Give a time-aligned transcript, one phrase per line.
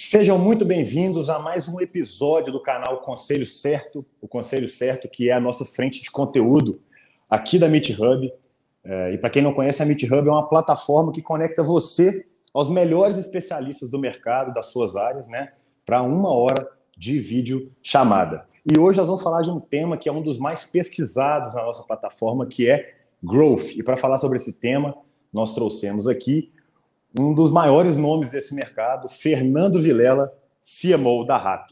[0.00, 5.28] Sejam muito bem-vindos a mais um episódio do canal Conselho Certo, o Conselho Certo, que
[5.28, 6.80] é a nossa frente de conteúdo
[7.28, 8.32] aqui da Meet Hub.
[8.84, 12.24] É, e para quem não conhece, a Meet Hub é uma plataforma que conecta você
[12.54, 15.52] aos melhores especialistas do mercado, das suas áreas, né,
[15.84, 18.46] para uma hora de vídeo chamada.
[18.64, 21.64] E hoje nós vamos falar de um tema que é um dos mais pesquisados na
[21.64, 23.74] nossa plataforma, que é Growth.
[23.76, 24.96] E para falar sobre esse tema,
[25.32, 26.52] nós trouxemos aqui
[27.16, 31.70] um dos maiores nomes desse mercado, Fernando Vilela, CMO da RAP.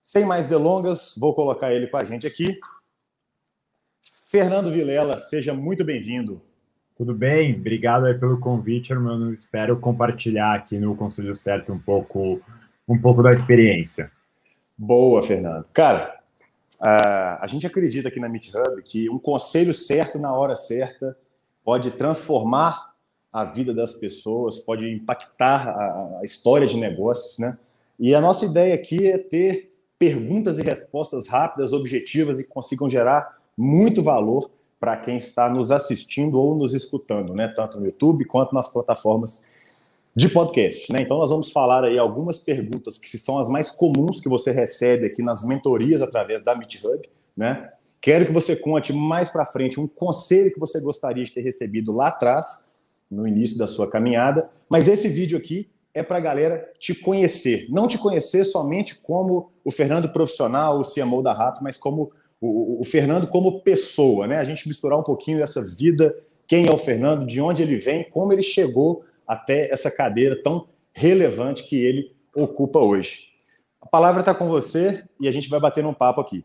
[0.00, 2.58] Sem mais delongas, vou colocar ele com a gente aqui.
[4.30, 6.42] Fernando Vilela, seja muito bem-vindo.
[6.94, 9.32] Tudo bem, obrigado pelo convite, irmão.
[9.32, 12.40] Espero compartilhar aqui no Conselho Certo um pouco,
[12.86, 14.12] um pouco da experiência.
[14.76, 15.68] Boa, Fernando.
[15.72, 16.20] Cara,
[16.80, 21.16] a gente acredita aqui na Meet Hub que um conselho certo na hora certa
[21.64, 22.93] pode transformar
[23.34, 27.58] a vida das pessoas, pode impactar a, a história de negócios, né?
[27.98, 32.88] E a nossa ideia aqui é ter perguntas e respostas rápidas, objetivas e que consigam
[32.88, 37.48] gerar muito valor para quem está nos assistindo ou nos escutando, né?
[37.48, 39.52] Tanto no YouTube quanto nas plataformas
[40.14, 41.02] de podcast, né?
[41.02, 45.06] Então nós vamos falar aí algumas perguntas que são as mais comuns que você recebe
[45.06, 46.80] aqui nas mentorias através da Meet
[47.36, 47.68] né?
[48.00, 51.90] Quero que você conte mais para frente um conselho que você gostaria de ter recebido
[51.90, 52.73] lá atrás
[53.14, 54.48] no início da sua caminhada.
[54.68, 57.66] Mas esse vídeo aqui é para a galera te conhecer.
[57.70, 62.80] Não te conhecer somente como o Fernando profissional, o CMO da Rato, mas como o,
[62.80, 64.38] o, Fernando como pessoa, né?
[64.38, 66.14] A gente misturar um pouquinho dessa vida,
[66.46, 70.66] quem é o Fernando, de onde ele vem, como ele chegou até essa cadeira tão
[70.92, 73.28] relevante que ele ocupa hoje.
[73.80, 76.44] A palavra está com você e a gente vai bater um papo aqui.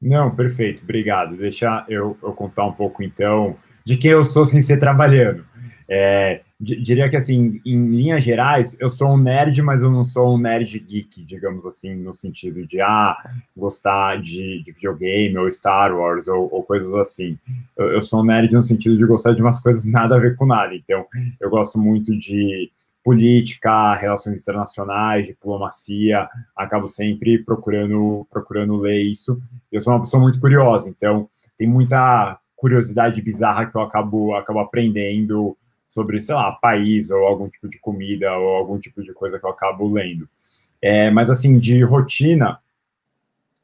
[0.00, 1.36] Não, perfeito, obrigado.
[1.36, 3.56] Deixa eu, eu contar um pouco então
[3.86, 5.44] de quem eu sou sem ser trabalhando.
[5.88, 10.34] É, diria que, assim, em linhas gerais, eu sou um nerd, mas eu não sou
[10.34, 13.16] um nerd geek, digamos assim, no sentido de, ah,
[13.56, 17.38] gostar de, de videogame, ou Star Wars, ou, ou coisas assim.
[17.78, 20.34] Eu, eu, sou um nerd no sentido de gostar de umas coisas nada a ver
[20.34, 20.74] com nada.
[20.74, 21.06] Então,
[21.40, 22.68] eu gosto muito de
[23.04, 29.40] política, relações internacionais, diplomacia, acabo sempre procurando, procurando ler isso.
[29.70, 34.58] Eu sou uma pessoa muito curiosa, então, tem muita curiosidade bizarra que eu acabo, acabo
[34.58, 35.56] aprendendo
[35.86, 39.46] sobre, sei lá, país ou algum tipo de comida ou algum tipo de coisa que
[39.46, 40.28] eu acabo lendo.
[40.82, 42.58] É, mas, assim, de rotina,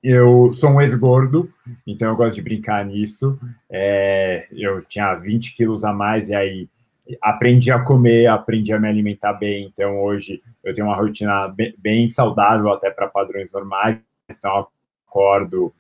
[0.03, 1.53] eu sou um ex-gordo,
[1.87, 3.39] então eu gosto de brincar nisso.
[3.71, 6.69] É, eu tinha 20 quilos a mais e aí
[7.21, 9.71] aprendi a comer, aprendi a me alimentar bem.
[9.73, 13.99] Então hoje eu tenho uma rotina bem, bem saudável até para padrões normais.
[14.29, 14.67] Então
[15.13, 15.75] acordo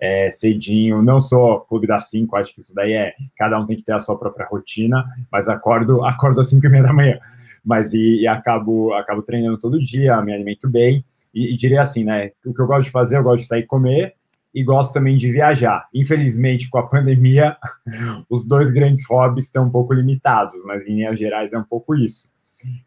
[0.00, 3.76] é, cedinho, não sou clube das 5, acho que isso daí é, cada um tem
[3.76, 7.18] que ter a sua própria rotina, mas acordo, acordo às 5 e meia da manhã,
[7.64, 11.04] mas e, e, acabo, acabo treinando todo dia, me alimento bem,
[11.34, 13.66] e, e, diria assim, né, o que eu gosto de fazer, eu gosto de sair
[13.66, 14.14] comer,
[14.54, 15.86] e gosto também de viajar.
[15.92, 17.56] Infelizmente, com a pandemia,
[18.30, 21.94] os dois grandes hobbies estão um pouco limitados, mas em linhas gerais é um pouco
[21.94, 22.30] isso.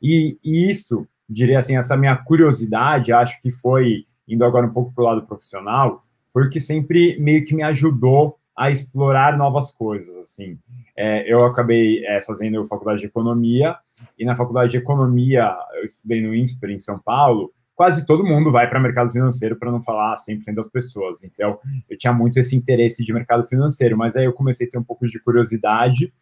[0.02, 4.04] E, e isso, diria assim, essa minha curiosidade, acho que foi
[4.34, 7.64] indo agora um pouco para o lado profissional, foi o que sempre meio que me
[7.64, 10.58] ajudou a explorar novas coisas, assim.
[10.96, 13.76] É, eu acabei é, fazendo faculdade de economia,
[14.18, 18.52] e na faculdade de economia, eu estudei no INSPER, em São Paulo, quase todo mundo
[18.52, 21.24] vai para mercado financeiro, para não falar 100% das pessoas.
[21.24, 21.58] Então,
[21.90, 24.84] eu tinha muito esse interesse de mercado financeiro, mas aí eu comecei a ter um
[24.84, 26.14] pouco de curiosidade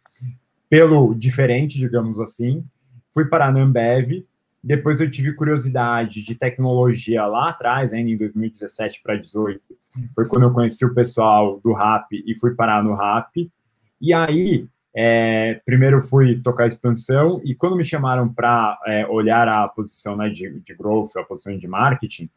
[0.68, 2.64] pelo diferente, digamos assim.
[3.12, 4.24] Fui para a Nambev,
[4.62, 9.62] depois eu tive curiosidade de tecnologia lá atrás, ainda em 2017 para 2018.
[10.14, 13.50] Foi quando eu conheci o pessoal do RAP e fui parar no RAP.
[14.00, 19.68] E aí, é, primeiro fui tocar expansão, e quando me chamaram para é, olhar a
[19.68, 22.28] posição né, de, de growth, a posição de marketing,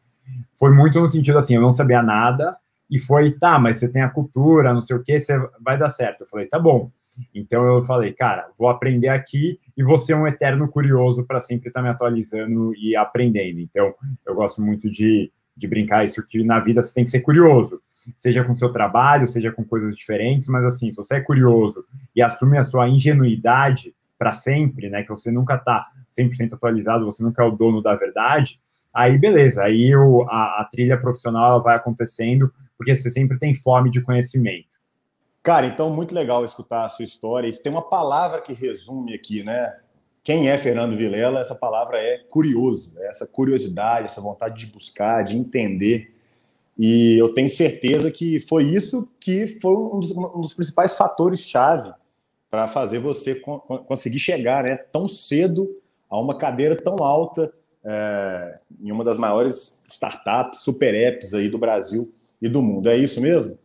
[0.58, 2.56] foi muito no sentido assim: eu não sabia nada,
[2.90, 5.88] e foi, tá, mas você tem a cultura, não sei o que, você vai dar
[5.88, 6.22] certo.
[6.22, 6.90] Eu falei, tá bom.
[7.34, 11.68] Então eu falei, cara, vou aprender aqui e vou ser um eterno curioso para sempre
[11.68, 13.60] estar tá me atualizando e aprendendo.
[13.60, 13.94] Então
[14.26, 17.80] eu gosto muito de, de brincar isso que na vida você tem que ser curioso,
[18.16, 21.84] seja com seu trabalho, seja com coisas diferentes, mas assim, se você é curioso
[22.14, 27.22] e assume a sua ingenuidade para sempre, né, que você nunca está 100% atualizado, você
[27.22, 28.60] nunca é o dono da verdade,
[28.92, 33.90] aí beleza, aí o, a, a trilha profissional vai acontecendo, porque você sempre tem fome
[33.90, 34.73] de conhecimento.
[35.44, 37.52] Cara, então muito legal escutar a sua história.
[37.52, 39.76] Se tem uma palavra que resume aqui, né?
[40.22, 41.40] Quem é Fernando Vilela?
[41.40, 46.14] Essa palavra é curioso, é essa curiosidade, essa vontade de buscar, de entender.
[46.78, 51.92] E eu tenho certeza que foi isso que foi um dos, um dos principais fatores-chave
[52.50, 53.34] para fazer você
[53.86, 55.68] conseguir chegar né, tão cedo
[56.08, 57.52] a uma cadeira tão alta
[57.84, 62.10] é, em uma das maiores startups, super apps aí do Brasil
[62.40, 62.88] e do mundo.
[62.88, 63.58] É isso mesmo?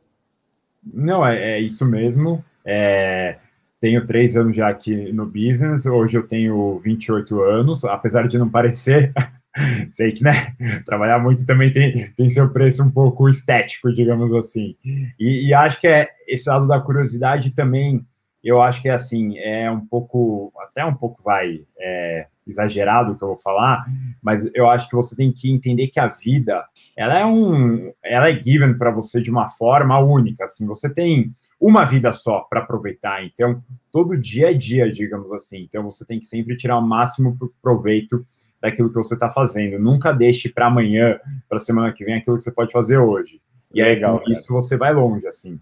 [0.84, 2.44] Não, é, é isso mesmo.
[2.66, 3.38] É,
[3.80, 8.50] tenho três anos já aqui no business, hoje eu tenho 28 anos, apesar de não
[8.50, 9.14] parecer,
[9.90, 10.54] sei que, né,
[10.86, 14.76] trabalhar muito também tem, tem seu preço um pouco estético, digamos assim.
[15.20, 18.06] E, e acho que é esse lado da curiosidade também,
[18.44, 21.46] eu acho que é assim, é um pouco, até um pouco vai,
[21.80, 23.86] é, exagerado que eu vou falar,
[24.22, 26.66] mas eu acho que você tem que entender que a vida,
[26.98, 31.32] ela é um, ela é given para você de uma forma única, assim, você tem
[31.60, 36.20] uma vida só para aproveitar, então todo dia é dia, digamos assim, então você tem
[36.20, 38.26] que sempre tirar o máximo proveito
[38.62, 42.38] daquilo que você está fazendo, nunca deixe para amanhã, para a semana que vem aquilo
[42.38, 43.40] que você pode fazer hoje.
[43.74, 45.60] E aí, Legal, isso você vai longe, assim.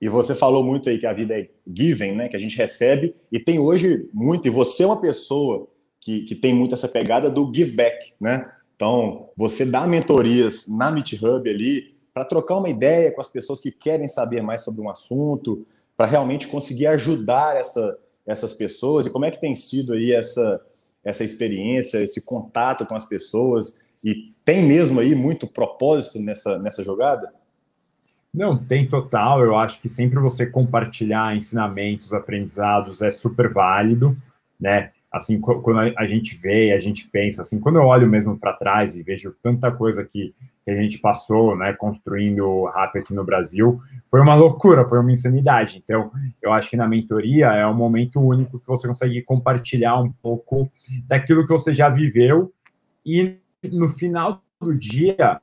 [0.00, 2.28] E você falou muito aí que a vida é given, né?
[2.28, 5.68] Que a gente recebe, e tem hoje muito, e você é uma pessoa
[6.00, 8.50] que, que tem muito essa pegada do give back, né?
[8.74, 13.60] Então, você dá mentorias na Meet Hub ali para trocar uma ideia com as pessoas
[13.60, 15.66] que querem saber mais sobre um assunto,
[15.96, 19.06] para realmente conseguir ajudar essa, essas pessoas.
[19.06, 20.60] E como é que tem sido aí essa,
[21.02, 23.82] essa experiência, esse contato com as pessoas?
[24.04, 27.32] E tem mesmo aí muito propósito nessa, nessa jogada?
[28.36, 29.42] Não, tem total.
[29.42, 34.16] Eu acho que sempre você compartilhar ensinamentos, aprendizados é super válido,
[34.60, 34.90] né?
[35.16, 38.96] assim, quando a gente vê, a gente pensa, assim, quando eu olho mesmo para trás
[38.96, 43.80] e vejo tanta coisa que, que a gente passou, né, construindo rap aqui no Brasil,
[44.10, 45.80] foi uma loucura, foi uma insanidade.
[45.82, 46.10] Então,
[46.42, 50.70] eu acho que na mentoria é um momento único que você consegue compartilhar um pouco
[51.06, 52.52] daquilo que você já viveu
[53.04, 53.36] e
[53.72, 55.40] no final do dia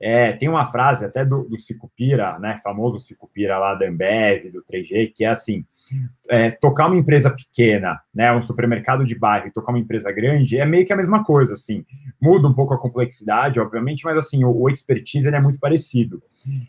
[0.00, 4.62] é, tem uma frase até do, do Cicupira, né, famoso Cicupira lá da Ambev, do
[4.62, 5.64] 3G, que é assim,
[6.28, 10.58] é, tocar uma empresa pequena, né, um supermercado de bairro e tocar uma empresa grande
[10.58, 11.84] é meio que a mesma coisa, assim,
[12.20, 16.22] muda um pouco a complexidade, obviamente, mas assim, o, o expertise ele é muito parecido.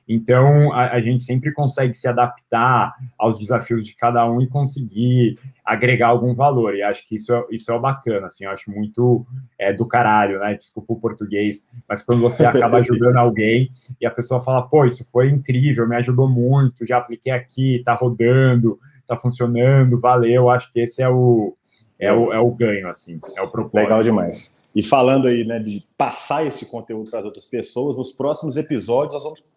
[0.08, 5.38] Então, a, a, gente sempre consegue se adaptar aos desafios de cada um e conseguir
[5.70, 6.76] agregar algum valor.
[6.76, 9.26] E acho que isso é, isso é bacana, assim, eu acho muito
[9.58, 10.56] é, do caralho, né?
[10.56, 13.70] Desculpa o português, mas quando você acaba ajudando alguém
[14.02, 17.94] e a pessoa fala, pô, isso foi incrível, me ajudou muito, já apliquei aqui, tá
[17.94, 20.50] rodando, tá funcionando, valeu.
[20.50, 21.56] Acho que esse é o,
[22.00, 23.90] é o, é o ganho, assim, é o propósito.
[23.90, 24.60] Legal demais.
[24.74, 29.14] E falando aí, né, de passar esse conteúdo para as outras pessoas, nos próximos episódios
[29.14, 29.48] nós vamos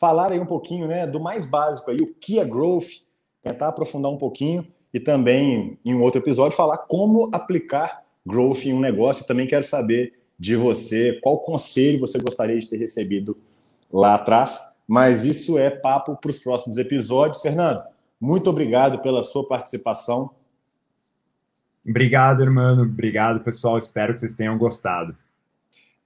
[0.00, 3.06] falar aí um pouquinho, né, do mais básico aí, o que é growth,
[3.40, 8.72] tentar aprofundar um pouquinho e também em um outro episódio falar como aplicar growth em
[8.72, 9.26] um negócio.
[9.26, 13.36] Também quero saber de você qual conselho você gostaria de ter recebido
[13.92, 14.78] lá atrás.
[14.86, 17.40] Mas isso é papo para os próximos episódios.
[17.40, 17.82] Fernando,
[18.20, 20.30] muito obrigado pela sua participação.
[21.88, 22.82] Obrigado, irmão.
[22.82, 23.78] Obrigado, pessoal.
[23.78, 25.16] Espero que vocês tenham gostado.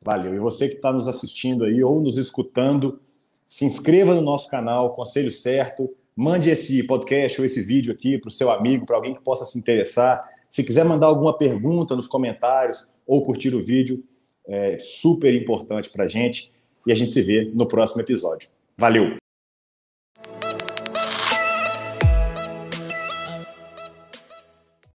[0.01, 0.35] Valeu.
[0.35, 3.01] E você que está nos assistindo aí ou nos escutando,
[3.45, 5.93] se inscreva no nosso canal Conselho Certo.
[6.17, 9.45] Mande esse podcast ou esse vídeo aqui para o seu amigo, para alguém que possa
[9.45, 10.27] se interessar.
[10.49, 14.03] Se quiser mandar alguma pergunta nos comentários ou curtir o vídeo,
[14.49, 16.51] é super importante para a gente.
[16.87, 18.49] E a gente se vê no próximo episódio.
[18.79, 19.26] Valeu!